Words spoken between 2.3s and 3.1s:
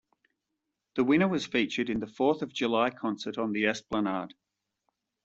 of July